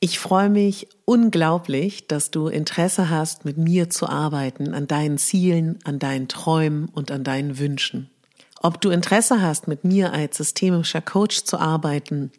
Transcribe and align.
Ich 0.00 0.20
freue 0.20 0.48
mich 0.48 0.86
unglaublich, 1.06 2.06
dass 2.06 2.30
du 2.30 2.46
Interesse 2.46 3.10
hast, 3.10 3.44
mit 3.44 3.58
mir 3.58 3.90
zu 3.90 4.08
arbeiten, 4.08 4.72
an 4.72 4.86
deinen 4.86 5.18
Zielen, 5.18 5.80
an 5.82 5.98
deinen 5.98 6.28
Träumen 6.28 6.88
und 6.88 7.10
an 7.10 7.24
deinen 7.24 7.58
Wünschen. 7.58 8.08
Ob 8.60 8.80
du 8.80 8.90
Interesse 8.90 9.42
hast, 9.42 9.66
mit 9.66 9.82
mir 9.82 10.12
als 10.12 10.36
systemischer 10.36 11.00
Coach 11.00 11.42
zu 11.42 11.58
arbeiten, 11.58 12.30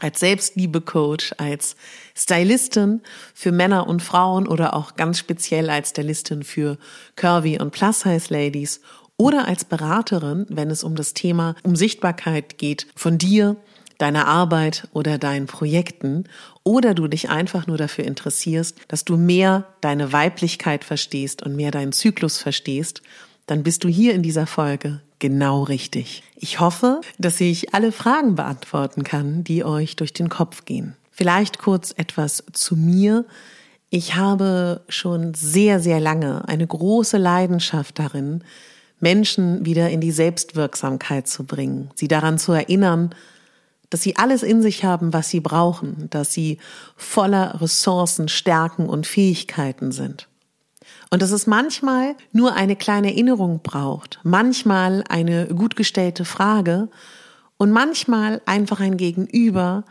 als 0.00 0.18
Selbstliebe-Coach, 0.18 1.34
als 1.38 1.76
Stylistin 2.16 3.02
für 3.34 3.52
Männer 3.52 3.86
und 3.86 4.02
Frauen 4.02 4.48
oder 4.48 4.74
auch 4.74 4.96
ganz 4.96 5.18
speziell 5.18 5.70
als 5.70 5.90
Stylistin 5.90 6.42
für 6.42 6.76
Curvy 7.14 7.60
und 7.60 7.70
Plus-Size-Ladies 7.70 8.80
oder 9.16 9.46
als 9.46 9.64
Beraterin, 9.64 10.46
wenn 10.48 10.70
es 10.70 10.82
um 10.82 10.96
das 10.96 11.14
Thema 11.14 11.54
um 11.62 11.76
Sichtbarkeit 11.76 12.58
geht, 12.58 12.86
von 12.96 13.16
dir, 13.18 13.56
deiner 14.00 14.26
Arbeit 14.26 14.88
oder 14.92 15.18
deinen 15.18 15.46
Projekten 15.46 16.24
oder 16.64 16.94
du 16.94 17.06
dich 17.06 17.28
einfach 17.28 17.66
nur 17.66 17.76
dafür 17.76 18.04
interessierst, 18.04 18.76
dass 18.88 19.04
du 19.04 19.16
mehr 19.16 19.66
deine 19.80 20.12
Weiblichkeit 20.12 20.84
verstehst 20.84 21.42
und 21.42 21.54
mehr 21.54 21.70
deinen 21.70 21.92
Zyklus 21.92 22.38
verstehst, 22.38 23.02
dann 23.46 23.62
bist 23.62 23.84
du 23.84 23.88
hier 23.88 24.14
in 24.14 24.22
dieser 24.22 24.46
Folge 24.46 25.00
genau 25.18 25.64
richtig. 25.64 26.22
Ich 26.36 26.60
hoffe, 26.60 27.02
dass 27.18 27.40
ich 27.40 27.74
alle 27.74 27.92
Fragen 27.92 28.36
beantworten 28.36 29.04
kann, 29.04 29.44
die 29.44 29.64
euch 29.64 29.96
durch 29.96 30.14
den 30.14 30.30
Kopf 30.30 30.64
gehen. 30.64 30.96
Vielleicht 31.10 31.58
kurz 31.58 31.92
etwas 31.96 32.44
zu 32.52 32.76
mir. 32.76 33.26
Ich 33.90 34.14
habe 34.14 34.80
schon 34.88 35.34
sehr, 35.34 35.80
sehr 35.80 36.00
lange 36.00 36.48
eine 36.48 36.66
große 36.66 37.18
Leidenschaft 37.18 37.98
darin, 37.98 38.44
Menschen 39.00 39.64
wieder 39.66 39.90
in 39.90 40.00
die 40.00 40.12
Selbstwirksamkeit 40.12 41.26
zu 41.26 41.44
bringen, 41.44 41.90
sie 41.94 42.08
daran 42.08 42.38
zu 42.38 42.52
erinnern, 42.52 43.14
dass 43.90 44.02
sie 44.02 44.16
alles 44.16 44.42
in 44.42 44.62
sich 44.62 44.84
haben, 44.84 45.12
was 45.12 45.28
sie 45.28 45.40
brauchen, 45.40 46.08
dass 46.10 46.32
sie 46.32 46.58
voller 46.96 47.60
Ressourcen, 47.60 48.28
Stärken 48.28 48.88
und 48.88 49.06
Fähigkeiten 49.06 49.92
sind. 49.92 50.28
Und 51.10 51.22
dass 51.22 51.32
es 51.32 51.48
manchmal 51.48 52.14
nur 52.32 52.54
eine 52.54 52.76
kleine 52.76 53.08
Erinnerung 53.08 53.60
braucht, 53.62 54.20
manchmal 54.22 55.02
eine 55.08 55.48
gut 55.48 55.74
gestellte 55.74 56.24
Frage 56.24 56.88
und 57.56 57.72
manchmal 57.72 58.40
einfach 58.46 58.78
ein 58.78 58.96
Gegenüber, 58.96 59.84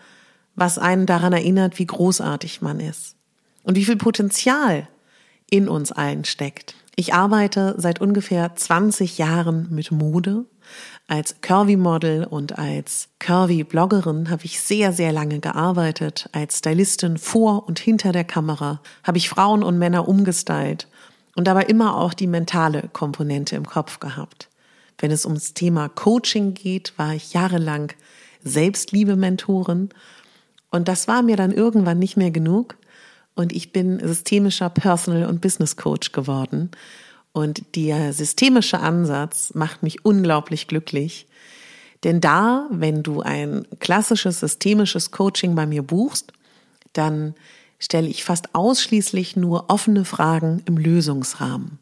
was 0.55 0.77
einen 0.77 1.05
daran 1.05 1.33
erinnert, 1.33 1.77
wie 1.77 1.85
großartig 1.85 2.61
man 2.61 2.79
ist 2.79 3.15
und 3.63 3.75
wie 3.75 3.85
viel 3.85 3.97
Potenzial 3.97 4.87
in 5.49 5.67
uns 5.67 5.91
allen 5.91 6.23
steckt. 6.23 6.75
Ich 6.95 7.13
arbeite 7.13 7.75
seit 7.77 8.01
ungefähr 8.01 8.55
20 8.55 9.17
Jahren 9.17 9.67
mit 9.71 9.91
Mode, 9.91 10.45
als 11.09 11.41
Curvy-Model 11.41 12.23
und 12.23 12.59
als 12.59 13.09
Curvy-Bloggerin 13.17 14.29
habe 14.29 14.45
ich 14.45 14.61
sehr, 14.61 14.93
sehr 14.93 15.11
lange 15.11 15.39
gearbeitet. 15.39 16.29
Als 16.33 16.59
Stylistin 16.59 17.17
vor 17.17 17.67
und 17.67 17.79
hinter 17.79 18.11
der 18.11 18.23
Kamera 18.23 18.79
habe 19.03 19.17
ich 19.17 19.27
Frauen 19.27 19.63
und 19.63 19.79
Männer 19.79 20.07
umgestylt 20.07 20.87
und 21.35 21.47
dabei 21.47 21.63
immer 21.63 21.97
auch 21.97 22.13
die 22.13 22.27
mentale 22.27 22.89
Komponente 22.93 23.55
im 23.55 23.65
Kopf 23.65 23.99
gehabt. 23.99 24.49
Wenn 24.99 25.09
es 25.09 25.25
ums 25.25 25.55
Thema 25.55 25.89
Coaching 25.89 26.53
geht, 26.53 26.93
war 26.97 27.15
ich 27.15 27.33
jahrelang 27.33 27.91
Selbstliebe-Mentorin 28.43 29.89
und 30.69 30.87
das 30.87 31.07
war 31.07 31.23
mir 31.23 31.37
dann 31.37 31.51
irgendwann 31.51 31.97
nicht 31.97 32.17
mehr 32.17 32.31
genug 32.31 32.75
und 33.33 33.51
ich 33.51 33.71
bin 33.71 33.99
systemischer 33.99 34.69
Personal- 34.69 35.25
und 35.25 35.41
Business 35.41 35.75
Coach 35.75 36.11
geworden 36.11 36.69
und 37.31 37.75
der 37.75 38.13
systemische 38.13 38.79
Ansatz 38.79 39.53
macht 39.53 39.83
mich 39.83 40.03
unglaublich 40.03 40.67
glücklich. 40.67 41.27
Denn 42.03 42.21
da, 42.21 42.67
wenn 42.71 43.03
du 43.03 43.21
ein 43.21 43.67
klassisches 43.79 44.39
systemisches 44.39 45.11
Coaching 45.11 45.55
bei 45.55 45.65
mir 45.65 45.83
buchst, 45.83 46.31
dann 46.93 47.35
stelle 47.77 48.07
ich 48.07 48.23
fast 48.23 48.55
ausschließlich 48.55 49.35
nur 49.35 49.69
offene 49.69 50.05
Fragen 50.05 50.61
im 50.65 50.77
Lösungsrahmen. 50.77 51.79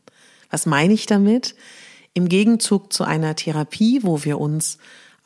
Was 0.50 0.66
meine 0.66 0.94
ich 0.94 1.06
damit? 1.06 1.56
Im 2.14 2.30
Gegenzug 2.30 2.94
zu 2.94 3.04
einer 3.04 3.36
Therapie, 3.36 4.00
wo 4.04 4.24
wir 4.24 4.40
uns 4.40 4.78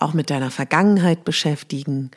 auch 0.01 0.13
mit 0.13 0.29
deiner 0.29 0.51
Vergangenheit 0.51 1.23
beschäftigen, 1.23 2.11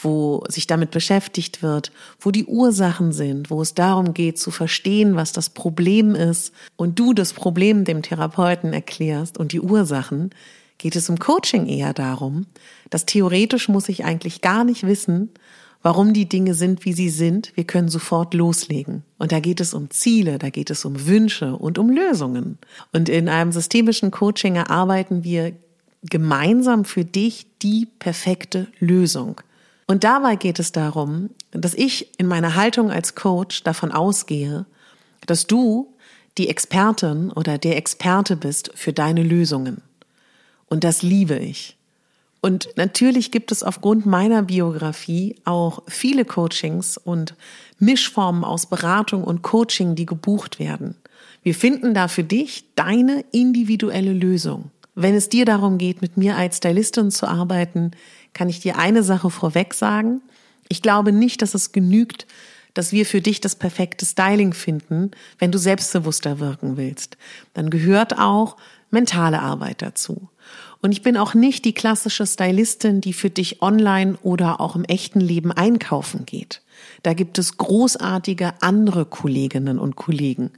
wo 0.00 0.44
sich 0.48 0.66
damit 0.66 0.90
beschäftigt 0.90 1.62
wird, 1.62 1.92
wo 2.20 2.30
die 2.30 2.46
Ursachen 2.46 3.12
sind, 3.12 3.50
wo 3.50 3.62
es 3.62 3.74
darum 3.74 4.14
geht 4.14 4.38
zu 4.38 4.50
verstehen, 4.50 5.16
was 5.16 5.32
das 5.32 5.50
Problem 5.50 6.14
ist 6.14 6.52
und 6.76 6.98
du 6.98 7.12
das 7.14 7.32
Problem 7.32 7.84
dem 7.84 8.02
Therapeuten 8.02 8.72
erklärst 8.72 9.38
und 9.38 9.52
die 9.52 9.60
Ursachen, 9.60 10.30
geht 10.78 10.96
es 10.96 11.08
im 11.08 11.18
Coaching 11.18 11.66
eher 11.66 11.92
darum, 11.92 12.46
dass 12.88 13.06
theoretisch 13.06 13.68
muss 13.68 13.88
ich 13.88 14.04
eigentlich 14.04 14.40
gar 14.40 14.64
nicht 14.64 14.86
wissen, 14.86 15.30
warum 15.82 16.12
die 16.12 16.28
Dinge 16.28 16.54
sind, 16.54 16.84
wie 16.84 16.92
sie 16.92 17.10
sind. 17.10 17.52
Wir 17.54 17.64
können 17.64 17.88
sofort 17.88 18.34
loslegen. 18.34 19.02
Und 19.18 19.32
da 19.32 19.40
geht 19.40 19.60
es 19.60 19.74
um 19.74 19.90
Ziele, 19.90 20.38
da 20.38 20.50
geht 20.50 20.70
es 20.70 20.84
um 20.84 21.06
Wünsche 21.06 21.56
und 21.56 21.78
um 21.78 21.90
Lösungen. 21.90 22.58
Und 22.92 23.08
in 23.08 23.28
einem 23.28 23.52
systemischen 23.52 24.10
Coaching 24.10 24.56
erarbeiten 24.56 25.24
wir 25.24 25.52
gemeinsam 26.02 26.84
für 26.84 27.04
dich 27.04 27.46
die 27.62 27.86
perfekte 27.98 28.68
Lösung. 28.78 29.40
Und 29.86 30.04
dabei 30.04 30.36
geht 30.36 30.58
es 30.58 30.72
darum, 30.72 31.30
dass 31.50 31.74
ich 31.74 32.10
in 32.18 32.26
meiner 32.26 32.54
Haltung 32.54 32.90
als 32.90 33.14
Coach 33.14 33.64
davon 33.64 33.92
ausgehe, 33.92 34.66
dass 35.26 35.46
du 35.46 35.92
die 36.38 36.48
Expertin 36.48 37.30
oder 37.32 37.58
der 37.58 37.76
Experte 37.76 38.36
bist 38.36 38.70
für 38.74 38.92
deine 38.92 39.22
Lösungen. 39.22 39.82
Und 40.68 40.84
das 40.84 41.02
liebe 41.02 41.38
ich. 41.38 41.76
Und 42.40 42.70
natürlich 42.76 43.30
gibt 43.30 43.52
es 43.52 43.62
aufgrund 43.62 44.06
meiner 44.06 44.42
Biografie 44.42 45.36
auch 45.44 45.82
viele 45.88 46.24
Coachings 46.24 46.96
und 46.96 47.34
Mischformen 47.78 48.44
aus 48.44 48.66
Beratung 48.66 49.24
und 49.24 49.42
Coaching, 49.42 49.94
die 49.94 50.06
gebucht 50.06 50.58
werden. 50.58 50.96
Wir 51.42 51.54
finden 51.54 51.92
da 51.92 52.08
für 52.08 52.24
dich 52.24 52.64
deine 52.76 53.24
individuelle 53.32 54.12
Lösung. 54.12 54.70
Wenn 55.02 55.14
es 55.14 55.30
dir 55.30 55.46
darum 55.46 55.78
geht, 55.78 56.02
mit 56.02 56.18
mir 56.18 56.36
als 56.36 56.58
Stylistin 56.58 57.10
zu 57.10 57.26
arbeiten, 57.26 57.92
kann 58.34 58.50
ich 58.50 58.60
dir 58.60 58.76
eine 58.76 59.02
Sache 59.02 59.30
vorweg 59.30 59.72
sagen. 59.72 60.20
Ich 60.68 60.82
glaube 60.82 61.10
nicht, 61.10 61.40
dass 61.40 61.54
es 61.54 61.72
genügt, 61.72 62.26
dass 62.74 62.92
wir 62.92 63.06
für 63.06 63.22
dich 63.22 63.40
das 63.40 63.54
perfekte 63.54 64.04
Styling 64.04 64.52
finden, 64.52 65.12
wenn 65.38 65.52
du 65.52 65.58
selbstbewusster 65.58 66.38
wirken 66.38 66.76
willst. 66.76 67.16
Dann 67.54 67.70
gehört 67.70 68.18
auch 68.18 68.58
mentale 68.90 69.40
Arbeit 69.40 69.80
dazu. 69.80 70.28
Und 70.82 70.92
ich 70.92 71.00
bin 71.00 71.16
auch 71.16 71.32
nicht 71.32 71.64
die 71.64 71.72
klassische 71.72 72.26
Stylistin, 72.26 73.00
die 73.00 73.14
für 73.14 73.30
dich 73.30 73.62
online 73.62 74.18
oder 74.22 74.60
auch 74.60 74.76
im 74.76 74.84
echten 74.84 75.20
Leben 75.20 75.50
einkaufen 75.50 76.26
geht. 76.26 76.60
Da 77.02 77.14
gibt 77.14 77.38
es 77.38 77.56
großartige 77.56 78.52
andere 78.60 79.06
Kolleginnen 79.06 79.78
und 79.78 79.96
Kollegen. 79.96 80.50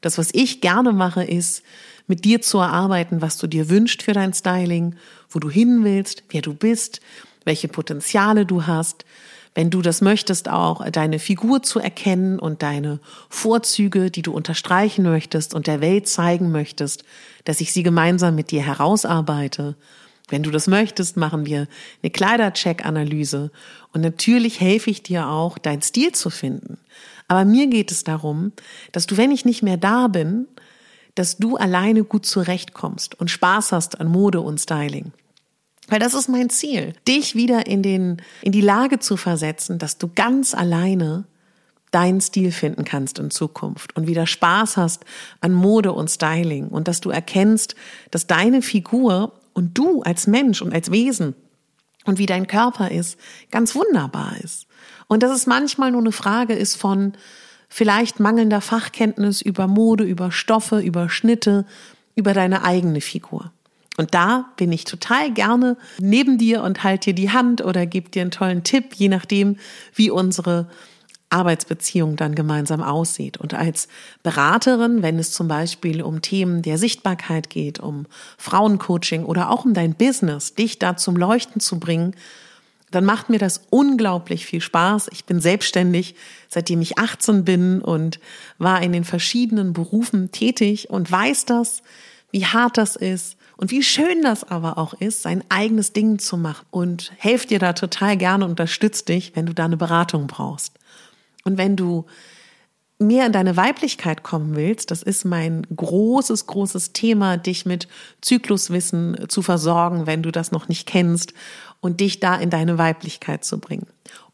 Das, 0.00 0.18
was 0.18 0.30
ich 0.32 0.60
gerne 0.60 0.92
mache, 0.92 1.24
ist, 1.24 1.62
mit 2.06 2.24
dir 2.24 2.40
zu 2.40 2.58
erarbeiten, 2.58 3.20
was 3.20 3.36
du 3.38 3.46
dir 3.46 3.68
wünschst 3.68 4.02
für 4.02 4.12
dein 4.12 4.32
Styling, 4.32 4.94
wo 5.28 5.38
du 5.38 5.50
hin 5.50 5.84
willst, 5.84 6.22
wer 6.30 6.42
du 6.42 6.54
bist, 6.54 7.00
welche 7.44 7.68
Potenziale 7.68 8.46
du 8.46 8.66
hast. 8.66 9.04
Wenn 9.54 9.70
du 9.70 9.80
das 9.80 10.02
möchtest, 10.02 10.50
auch 10.50 10.88
deine 10.90 11.18
Figur 11.18 11.62
zu 11.62 11.78
erkennen 11.80 12.38
und 12.38 12.62
deine 12.62 13.00
Vorzüge, 13.30 14.10
die 14.10 14.22
du 14.22 14.32
unterstreichen 14.32 15.04
möchtest 15.04 15.54
und 15.54 15.66
der 15.66 15.80
Welt 15.80 16.08
zeigen 16.08 16.52
möchtest, 16.52 17.04
dass 17.44 17.62
ich 17.62 17.72
sie 17.72 17.82
gemeinsam 17.82 18.34
mit 18.34 18.50
dir 18.50 18.62
herausarbeite. 18.62 19.74
Wenn 20.28 20.42
du 20.42 20.50
das 20.50 20.66
möchtest, 20.66 21.16
machen 21.16 21.46
wir 21.46 21.68
eine 22.02 22.10
Kleidercheck-Analyse 22.10 23.50
und 23.92 24.00
natürlich 24.00 24.60
helfe 24.60 24.90
ich 24.90 25.02
dir 25.02 25.28
auch, 25.28 25.56
deinen 25.56 25.82
Stil 25.82 26.12
zu 26.12 26.30
finden. 26.30 26.78
Aber 27.28 27.44
mir 27.44 27.66
geht 27.66 27.90
es 27.90 28.04
darum, 28.04 28.52
dass 28.92 29.06
du, 29.06 29.16
wenn 29.16 29.30
ich 29.30 29.44
nicht 29.44 29.62
mehr 29.62 29.76
da 29.76 30.08
bin, 30.08 30.46
dass 31.14 31.38
du 31.38 31.56
alleine 31.56 32.04
gut 32.04 32.26
zurechtkommst 32.26 33.18
und 33.18 33.30
Spaß 33.30 33.72
hast 33.72 34.00
an 34.00 34.08
Mode 34.08 34.40
und 34.40 34.60
Styling. 34.60 35.12
Weil 35.88 35.98
das 35.98 36.14
ist 36.14 36.28
mein 36.28 36.50
Ziel, 36.50 36.94
dich 37.06 37.34
wieder 37.34 37.66
in 37.66 37.82
den, 37.82 38.22
in 38.42 38.52
die 38.52 38.60
Lage 38.60 38.98
zu 38.98 39.16
versetzen, 39.16 39.78
dass 39.78 39.98
du 39.98 40.10
ganz 40.14 40.54
alleine 40.54 41.24
deinen 41.92 42.20
Stil 42.20 42.50
finden 42.50 42.84
kannst 42.84 43.18
in 43.18 43.30
Zukunft 43.30 43.96
und 43.96 44.06
wieder 44.06 44.26
Spaß 44.26 44.76
hast 44.76 45.04
an 45.40 45.52
Mode 45.52 45.92
und 45.92 46.10
Styling 46.10 46.68
und 46.68 46.88
dass 46.88 47.00
du 47.00 47.10
erkennst, 47.10 47.76
dass 48.10 48.26
deine 48.26 48.60
Figur 48.60 49.32
und 49.54 49.78
du 49.78 50.02
als 50.02 50.26
Mensch 50.26 50.60
und 50.60 50.74
als 50.74 50.90
Wesen 50.90 51.34
und 52.06 52.18
wie 52.18 52.26
dein 52.26 52.46
Körper 52.46 52.90
ist, 52.90 53.18
ganz 53.50 53.74
wunderbar 53.74 54.36
ist. 54.42 54.66
Und 55.08 55.22
dass 55.22 55.32
es 55.32 55.46
manchmal 55.46 55.90
nur 55.90 56.00
eine 56.00 56.12
Frage 56.12 56.54
ist 56.54 56.76
von 56.76 57.12
vielleicht 57.68 58.20
mangelnder 58.20 58.60
Fachkenntnis 58.60 59.42
über 59.42 59.66
Mode, 59.66 60.04
über 60.04 60.32
Stoffe, 60.32 60.80
über 60.80 61.08
Schnitte, 61.08 61.66
über 62.14 62.32
deine 62.32 62.64
eigene 62.64 63.00
Figur. 63.00 63.52
Und 63.96 64.14
da 64.14 64.52
bin 64.56 64.72
ich 64.72 64.84
total 64.84 65.32
gerne 65.32 65.76
neben 65.98 66.38
dir 66.38 66.62
und 66.62 66.84
halt 66.84 67.06
dir 67.06 67.14
die 67.14 67.30
Hand 67.30 67.64
oder 67.64 67.86
gebe 67.86 68.10
dir 68.10 68.22
einen 68.22 68.30
tollen 68.30 68.62
Tipp, 68.62 68.94
je 68.94 69.08
nachdem, 69.08 69.56
wie 69.94 70.10
unsere 70.10 70.68
Arbeitsbeziehung 71.30 72.16
dann 72.16 72.34
gemeinsam 72.34 72.82
aussieht. 72.82 73.36
Und 73.38 73.54
als 73.54 73.88
Beraterin, 74.22 75.02
wenn 75.02 75.18
es 75.18 75.32
zum 75.32 75.48
Beispiel 75.48 76.02
um 76.02 76.22
Themen 76.22 76.62
der 76.62 76.78
Sichtbarkeit 76.78 77.50
geht, 77.50 77.80
um 77.80 78.06
Frauencoaching 78.38 79.24
oder 79.24 79.50
auch 79.50 79.64
um 79.64 79.74
dein 79.74 79.94
Business, 79.94 80.54
dich 80.54 80.78
da 80.78 80.96
zum 80.96 81.16
Leuchten 81.16 81.60
zu 81.60 81.80
bringen, 81.80 82.14
dann 82.92 83.04
macht 83.04 83.28
mir 83.28 83.38
das 83.38 83.62
unglaublich 83.70 84.46
viel 84.46 84.60
Spaß. 84.60 85.08
Ich 85.12 85.24
bin 85.24 85.40
selbstständig, 85.40 86.14
seitdem 86.48 86.80
ich 86.80 86.98
18 86.98 87.44
bin 87.44 87.80
und 87.80 88.20
war 88.58 88.80
in 88.82 88.92
den 88.92 89.04
verschiedenen 89.04 89.72
Berufen 89.72 90.30
tätig 90.30 90.88
und 90.90 91.10
weiß 91.10 91.46
das, 91.46 91.82
wie 92.30 92.46
hart 92.46 92.78
das 92.78 92.96
ist 92.96 93.36
und 93.56 93.70
wie 93.70 93.82
schön 93.82 94.22
das 94.22 94.44
aber 94.44 94.78
auch 94.78 94.94
ist, 94.94 95.22
sein 95.22 95.42
eigenes 95.48 95.92
Ding 95.92 96.18
zu 96.18 96.36
machen 96.36 96.66
und 96.70 97.12
helft 97.16 97.50
dir 97.50 97.58
da 97.58 97.72
total 97.72 98.16
gerne, 98.16 98.44
unterstützt 98.44 99.08
dich, 99.08 99.34
wenn 99.34 99.46
du 99.46 99.54
da 99.54 99.64
eine 99.64 99.76
Beratung 99.76 100.26
brauchst. 100.26 100.72
Und 101.46 101.58
wenn 101.58 101.76
du 101.76 102.04
mehr 102.98 103.26
in 103.26 103.32
deine 103.32 103.56
Weiblichkeit 103.56 104.22
kommen 104.22 104.56
willst, 104.56 104.90
das 104.90 105.02
ist 105.02 105.24
mein 105.24 105.66
großes, 105.74 106.46
großes 106.46 106.92
Thema, 106.92 107.36
dich 107.36 107.66
mit 107.66 107.88
Zykluswissen 108.20 109.26
zu 109.28 109.42
versorgen, 109.42 110.06
wenn 110.06 110.22
du 110.22 110.32
das 110.32 110.50
noch 110.50 110.68
nicht 110.68 110.86
kennst 110.88 111.34
und 111.80 112.00
dich 112.00 112.20
da 112.20 112.34
in 112.34 112.50
deine 112.50 112.78
Weiblichkeit 112.78 113.44
zu 113.44 113.58
bringen. 113.58 113.86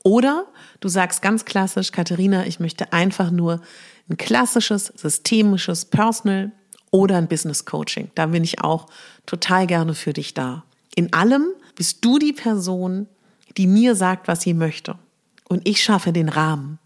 Oder 0.04 0.46
du 0.80 0.88
sagst 0.88 1.22
ganz 1.22 1.44
klassisch, 1.44 1.92
Katharina, 1.92 2.46
ich 2.46 2.60
möchte 2.60 2.92
einfach 2.92 3.30
nur 3.30 3.60
ein 4.08 4.16
klassisches, 4.16 4.86
systemisches 4.96 5.84
Personal 5.84 6.52
oder 6.90 7.16
ein 7.16 7.28
Business 7.28 7.64
Coaching. 7.64 8.10
Da 8.14 8.26
bin 8.26 8.42
ich 8.42 8.60
auch 8.60 8.86
total 9.26 9.66
gerne 9.66 9.94
für 9.94 10.12
dich 10.12 10.34
da. 10.34 10.64
In 10.94 11.12
allem 11.12 11.46
bist 11.74 12.04
du 12.04 12.18
die 12.18 12.32
Person, 12.32 13.06
die 13.56 13.66
mir 13.66 13.96
sagt, 13.96 14.28
was 14.28 14.42
sie 14.42 14.54
möchte. 14.54 14.96
Und 15.48 15.68
ich 15.68 15.82
schaffe 15.82 16.12
den 16.12 16.28
Rahmen. 16.28 16.78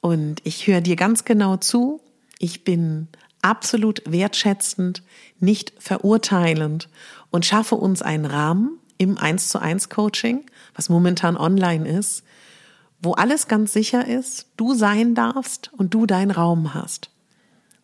Und 0.00 0.40
ich 0.44 0.66
höre 0.66 0.80
dir 0.80 0.96
ganz 0.96 1.24
genau 1.24 1.56
zu. 1.56 2.00
Ich 2.38 2.64
bin 2.64 3.08
absolut 3.42 4.02
wertschätzend, 4.10 5.02
nicht 5.38 5.72
verurteilend 5.78 6.88
und 7.30 7.46
schaffe 7.46 7.74
uns 7.74 8.02
einen 8.02 8.26
Rahmen 8.26 8.78
im 8.98 9.18
1 9.18 9.48
zu 9.48 9.58
1 9.58 9.88
Coaching, 9.88 10.44
was 10.74 10.88
momentan 10.88 11.36
online 11.36 11.88
ist, 11.88 12.22
wo 13.02 13.12
alles 13.12 13.48
ganz 13.48 13.72
sicher 13.72 14.06
ist, 14.06 14.46
du 14.56 14.74
sein 14.74 15.14
darfst 15.14 15.70
und 15.72 15.94
du 15.94 16.06
deinen 16.06 16.30
Raum 16.30 16.74
hast. 16.74 17.10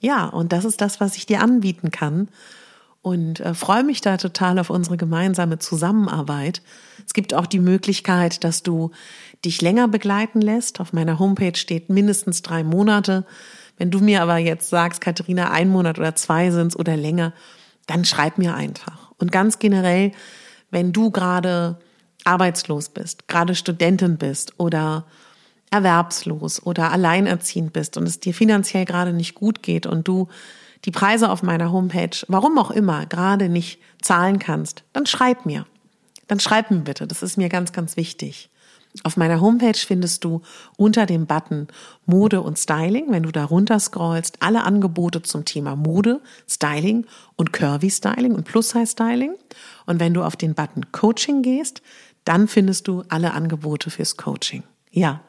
Ja, 0.01 0.27
und 0.27 0.53
das 0.53 0.67
ist 0.67 0.81
das, 0.81 1.01
was 1.01 1.17
ich 1.17 1.25
dir 1.25 1.41
anbieten 1.41 1.91
kann. 1.91 2.29
Und 3.07 3.39
äh, 3.39 3.55
freue 3.55 3.85
mich 3.85 4.01
da 4.01 4.17
total 4.17 4.59
auf 4.59 4.69
unsere 4.69 4.97
gemeinsame 4.97 5.61
Zusammenarbeit. 5.61 6.61
Es 7.07 7.15
gibt 7.15 7.35
auch 7.35 7.47
die 7.47 7.61
Möglichkeit, 7.61 8.43
dass 8.43 8.65
du 8.65 8.91
dich 9.45 9.63
länger 9.63 9.87
begleiten 9.87 10.41
lässt. 10.41 10.81
Auf 10.81 10.93
meiner 10.93 11.21
Homepage 11.21 11.55
steht 11.55 11.89
mindestens 11.89 12.43
drei 12.43 12.65
Monate. 12.65 13.25
Wenn 13.79 13.93
du 13.93 14.01
mir 14.01 14.23
aber 14.23 14.39
jetzt 14.39 14.71
sagst, 14.71 15.01
Katharina, 15.01 15.53
ein 15.53 15.69
Monat 15.69 16.01
oder 16.01 16.17
zwei 16.17 16.51
sind's 16.51 16.75
oder 16.75 16.97
länger, 16.97 17.33
dann 17.87 18.05
schreib 18.05 18.39
mir 18.39 18.57
einfach. 18.57 19.13
Und 19.19 19.31
ganz 19.31 19.61
generell, 19.61 20.11
wenn 20.73 20.93
du 20.93 21.13
gerade 21.13 21.79
arbeitslos 22.25 22.89
bist, 22.89 23.29
gerade 23.29 23.55
Studentin 23.55 24.19
bist 24.19 24.59
oder 24.59 25.07
erwerbslos 25.71 26.61
oder 26.61 26.91
alleinerziehend 26.91 27.73
bist 27.73 27.97
und 27.97 28.09
es 28.09 28.19
dir 28.19 28.35
finanziell 28.35 28.85
gerade 28.85 29.13
nicht 29.13 29.37
gut 29.37 29.63
geht 29.63 29.87
und 29.87 30.09
du 30.09 30.27
die 30.85 30.91
Preise 30.91 31.31
auf 31.31 31.43
meiner 31.43 31.73
Homepage, 31.73 32.17
warum 32.29 32.59
auch 32.59 32.71
immer, 32.71 33.07
gerade 33.07 33.49
nicht 33.49 33.81
zahlen 34.03 34.39
kannst, 34.39 34.85
dann 34.93 35.07
schreib 35.07 35.47
mir. 35.47 35.67
Dann 36.29 36.41
schreib 36.41 36.71
mir 36.71 36.81
bitte. 36.81 37.07
Das 37.07 37.23
ist 37.23 37.37
mir 37.37 37.49
ganz, 37.49 37.73
ganz 37.73 37.97
wichtig. 37.97 38.51
Auf 39.05 39.17
meiner 39.17 39.41
Homepage 39.41 39.77
findest 39.77 40.25
du 40.25 40.41
unter 40.77 41.07
dem 41.07 41.27
Button 41.27 41.69
Mode 42.07 42.41
und 42.41 42.59
Styling, 42.59 43.07
wenn 43.11 43.25
du 43.25 43.31
da 43.31 43.45
runter 43.45 43.79
scrollst, 43.79 44.39
alle 44.41 44.65
Angebote 44.65 45.23
zum 45.23 45.45
Thema 45.45 45.77
Mode, 45.77 46.21
Styling 46.49 47.07
und 47.37 47.53
Curvy 47.53 47.91
Styling 47.91 48.35
und 48.35 48.45
Plus-Size 48.45 48.87
Styling. 48.87 49.35
Und 49.85 50.01
wenn 50.01 50.15
du 50.15 50.23
auf 50.23 50.37
den 50.37 50.55
Button 50.55 50.93
Coaching 50.93 51.43
gehst, 51.43 51.83
dann 52.25 52.49
findest 52.49 52.89
du 52.89 53.05
alle 53.09 53.35
Angebote 53.35 53.91
fürs 53.91 54.17
Coaching. 54.17 54.63
Ja, 54.91 55.21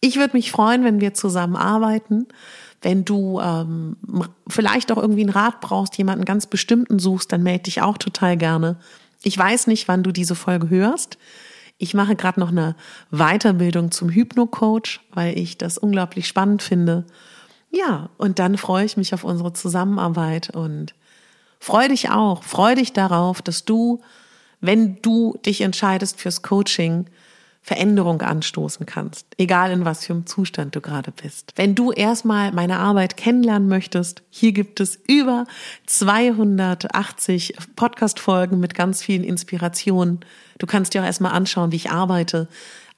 ich 0.00 0.16
würde 0.16 0.36
mich 0.36 0.50
freuen, 0.50 0.84
wenn 0.84 1.00
wir 1.00 1.14
zusammen 1.14 1.56
arbeiten. 1.56 2.26
Wenn 2.86 3.04
du 3.04 3.40
ähm, 3.40 3.96
vielleicht 4.46 4.92
auch 4.92 4.96
irgendwie 4.96 5.22
einen 5.22 5.30
Rat 5.30 5.60
brauchst, 5.60 5.98
jemanden 5.98 6.24
ganz 6.24 6.46
bestimmten 6.46 7.00
suchst, 7.00 7.32
dann 7.32 7.42
melde 7.42 7.64
dich 7.64 7.82
auch 7.82 7.98
total 7.98 8.36
gerne. 8.36 8.76
Ich 9.24 9.36
weiß 9.36 9.66
nicht, 9.66 9.88
wann 9.88 10.04
du 10.04 10.12
diese 10.12 10.36
Folge 10.36 10.70
hörst. 10.70 11.18
Ich 11.78 11.94
mache 11.94 12.14
gerade 12.14 12.38
noch 12.38 12.50
eine 12.50 12.76
Weiterbildung 13.10 13.90
zum 13.90 14.08
Hypno-Coach, 14.08 15.00
weil 15.12 15.36
ich 15.36 15.58
das 15.58 15.78
unglaublich 15.78 16.28
spannend 16.28 16.62
finde. 16.62 17.06
Ja, 17.72 18.08
und 18.18 18.38
dann 18.38 18.56
freue 18.56 18.84
ich 18.84 18.96
mich 18.96 19.12
auf 19.14 19.24
unsere 19.24 19.52
Zusammenarbeit 19.52 20.50
und 20.50 20.94
freue 21.58 21.88
dich 21.88 22.10
auch, 22.10 22.44
freue 22.44 22.76
dich 22.76 22.92
darauf, 22.92 23.42
dass 23.42 23.64
du, 23.64 24.00
wenn 24.60 25.02
du 25.02 25.36
dich 25.44 25.62
entscheidest 25.62 26.20
fürs 26.20 26.42
Coaching, 26.42 27.06
Veränderung 27.66 28.22
anstoßen 28.22 28.86
kannst, 28.86 29.26
egal 29.38 29.72
in 29.72 29.84
was 29.84 30.06
für 30.06 30.12
einem 30.12 30.24
Zustand 30.24 30.76
du 30.76 30.80
gerade 30.80 31.10
bist. 31.10 31.52
Wenn 31.56 31.74
du 31.74 31.90
erstmal 31.90 32.52
meine 32.52 32.78
Arbeit 32.78 33.16
kennenlernen 33.16 33.66
möchtest, 33.66 34.22
hier 34.30 34.52
gibt 34.52 34.78
es 34.78 35.00
über 35.08 35.46
280 35.86 37.56
Podcast-Folgen 37.74 38.60
mit 38.60 38.76
ganz 38.76 39.02
vielen 39.02 39.24
Inspirationen. 39.24 40.20
Du 40.58 40.66
kannst 40.66 40.94
dir 40.94 41.02
auch 41.02 41.06
erstmal 41.06 41.32
anschauen, 41.32 41.72
wie 41.72 41.76
ich 41.76 41.90
arbeite 41.90 42.46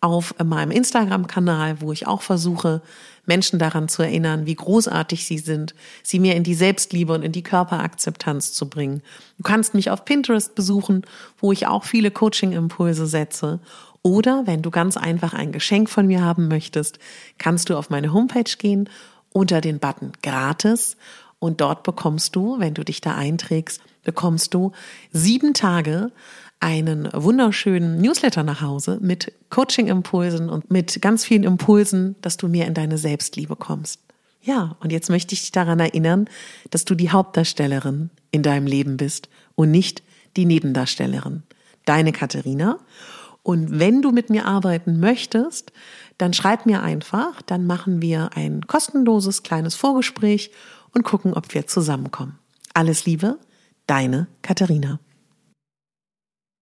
auf 0.03 0.35
meinem 0.45 0.71
Instagram-Kanal, 0.71 1.81
wo 1.81 1.91
ich 1.91 2.07
auch 2.07 2.21
versuche, 2.21 2.83
Menschen 3.25 3.59
daran 3.59 3.89
zu 3.89 4.03
erinnern, 4.03 4.47
wie 4.47 4.55
großartig 4.55 5.27
sie 5.27 5.39
sind, 5.39 5.75
sie 6.03 6.19
mehr 6.19 6.37
in 6.37 6.45
die 6.45 6.55
Selbstliebe 6.55 7.13
und 7.13 7.23
in 7.23 7.33
die 7.33 7.43
Körperakzeptanz 7.43 8.53
zu 8.53 8.71
bringen. 8.71 9.03
Du 9.39 9.43
kannst 9.43 9.75
mich 9.75 9.91
auf 9.91 10.05
Pinterest 10.05 10.55
besuchen, 10.55 11.03
wo 11.39 11.53
ich 11.53 11.67
auch 11.67 11.85
viele 11.85 12.11
Coaching-Impulse 12.11 13.07
setze 13.07 13.61
oder 14.09 14.47
wenn 14.47 14.63
du 14.63 14.71
ganz 14.71 14.97
einfach 14.97 15.35
ein 15.35 15.53
Geschenk 15.53 15.91
von 15.91 16.07
mir 16.07 16.25
haben 16.25 16.49
möchtest, 16.49 16.99
kannst 17.37 17.69
du 17.69 17.77
auf 17.77 17.91
meine 17.91 18.15
Homepage 18.15 18.57
gehen 18.57 18.89
unter 19.35 19.61
den 19.61 19.79
Button 19.79 20.13
gratis 20.23 20.97
und 21.39 21.61
dort 21.61 21.83
bekommst 21.83 22.35
du, 22.35 22.59
wenn 22.59 22.73
du 22.73 22.85
dich 22.85 23.03
da 23.03 23.15
einträgst, 23.15 23.83
bekommst 24.05 24.55
du 24.55 24.73
sieben 25.13 25.53
Tage 25.53 26.11
einen 26.59 27.11
wunderschönen 27.13 28.01
Newsletter 28.01 28.43
nach 28.45 28.63
Hause 28.63 28.99
mit 29.03 29.33
Coaching-Impulsen 29.51 30.49
und 30.49 30.71
mit 30.71 31.03
ganz 31.03 31.27
vielen 31.27 31.45
Impulsen, 31.45 32.17
dass 32.23 32.39
du 32.39 32.49
mehr 32.49 32.67
in 32.67 32.75
deine 32.75 32.97
Selbstliebe 32.97 33.57
kommst. 33.57 34.01
Ja, 34.41 34.77
und 34.81 34.91
jetzt 34.91 35.11
möchte 35.11 35.35
ich 35.35 35.41
dich 35.41 35.53
daran 35.53 35.81
erinnern, 35.81 36.31
dass 36.71 36.87
du 36.87 36.95
die 36.95 37.11
Hauptdarstellerin 37.11 38.09
in 38.31 38.43
deinem 38.43 38.67
Leben 38.67 38.97
bist 38.97 39.29
und 39.55 39.71
nicht 39.71 40.03
die 40.39 40.47
Nebendarstellerin. 40.47 41.43
Deine 41.85 42.13
Katharina. 42.13 42.79
Und 43.49 43.79
wenn 43.81 44.03
du 44.03 44.11
mit 44.13 44.29
mir 44.29 44.45
arbeiten 44.45 45.01
möchtest, 45.01 45.73
dann 46.19 46.35
schreib 46.35 46.67
mir 46.67 46.83
einfach, 46.83 47.41
dann 47.41 47.65
machen 47.67 48.03
wir 48.03 48.37
ein 48.37 48.67
kostenloses 48.67 49.43
kleines 49.43 49.75
Vorgespräch 49.75 50.51
und 50.95 51.03
gucken, 51.03 51.33
ob 51.33 51.55
wir 51.55 51.67
zusammenkommen. 51.67 52.39
Alles 52.75 53.07
Liebe, 53.07 53.39
deine 53.87 54.27
Katharina. 54.43 55.01